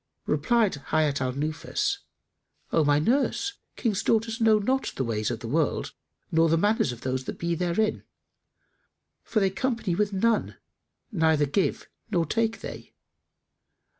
Replied 0.25 0.77
Hayat 0.87 1.21
al 1.21 1.33
Nufus, 1.33 1.99
"O 2.71 2.83
my 2.83 2.97
nurse, 2.97 3.53
King's 3.75 4.01
daughters 4.01 4.41
know 4.41 4.57
not 4.57 4.91
the 4.95 5.03
ways 5.03 5.29
of 5.29 5.41
the 5.41 5.47
world 5.47 5.93
nor 6.31 6.49
the 6.49 6.57
manners 6.57 6.91
of 6.91 7.01
those 7.01 7.25
that 7.25 7.37
be 7.37 7.53
therein, 7.53 8.01
for 9.21 9.35
that 9.39 9.45
they 9.45 9.49
company 9.51 9.93
with 9.93 10.11
none, 10.11 10.57
neither 11.11 11.45
give 11.45 11.81
they 11.81 11.87
nor 12.17 12.25
take 12.25 12.61
they. 12.61 12.95